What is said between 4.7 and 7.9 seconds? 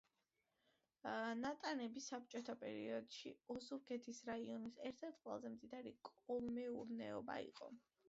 ერთ-ერთი ყველაზე მდიდარი კოლმეურნეობა იყო.